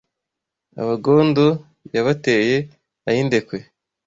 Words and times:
Abagondo 0.81 1.43
yabateye 1.95 2.57
ay’indekwe 3.07 3.57